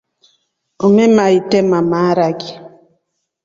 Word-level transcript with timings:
Umema 0.85 1.23
endema 1.35 1.79
maharaki. 1.91 2.51